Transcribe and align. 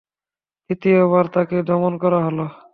তৃতীয়বার 0.65 1.25
তাকে 1.33 1.57
দমন 1.69 1.93
করা 1.97 2.19
হল। 2.25 2.39